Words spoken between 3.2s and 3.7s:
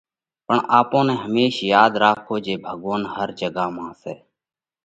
جڳا